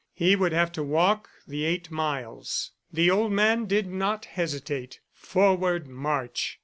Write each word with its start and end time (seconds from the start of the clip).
He 0.15 0.35
would 0.35 0.51
have 0.51 0.71
to 0.71 0.81
walk 0.83 1.29
the 1.47 1.63
eight 1.63 1.91
miles. 1.91 2.71
The 2.91 3.11
old 3.11 3.31
man 3.31 3.65
did 3.65 3.85
not 3.85 4.25
hesitate. 4.25 4.99
Forward 5.13 5.85
March! 5.87 6.59